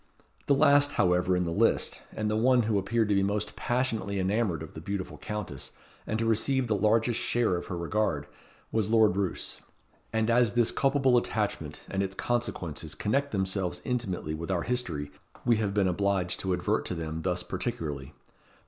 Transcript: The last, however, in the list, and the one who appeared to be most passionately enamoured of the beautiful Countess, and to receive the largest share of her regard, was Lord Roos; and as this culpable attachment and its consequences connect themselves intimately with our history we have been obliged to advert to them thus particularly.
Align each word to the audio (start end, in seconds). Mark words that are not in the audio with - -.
The 0.47 0.55
last, 0.55 0.93
however, 0.93 1.37
in 1.37 1.43
the 1.43 1.51
list, 1.51 2.01
and 2.15 2.27
the 2.27 2.35
one 2.35 2.63
who 2.63 2.79
appeared 2.79 3.07
to 3.09 3.13
be 3.13 3.21
most 3.21 3.55
passionately 3.55 4.17
enamoured 4.17 4.63
of 4.63 4.73
the 4.73 4.81
beautiful 4.81 5.19
Countess, 5.19 5.73
and 6.07 6.17
to 6.17 6.25
receive 6.25 6.65
the 6.65 6.75
largest 6.75 7.19
share 7.19 7.55
of 7.55 7.67
her 7.67 7.77
regard, 7.77 8.25
was 8.71 8.89
Lord 8.89 9.15
Roos; 9.15 9.61
and 10.11 10.27
as 10.31 10.53
this 10.53 10.71
culpable 10.71 11.17
attachment 11.17 11.81
and 11.87 12.01
its 12.01 12.15
consequences 12.15 12.95
connect 12.95 13.31
themselves 13.31 13.79
intimately 13.85 14.33
with 14.33 14.49
our 14.49 14.63
history 14.63 15.11
we 15.45 15.57
have 15.57 15.71
been 15.75 15.87
obliged 15.87 16.39
to 16.39 16.53
advert 16.53 16.83
to 16.85 16.95
them 16.95 17.21
thus 17.21 17.43
particularly. 17.43 18.15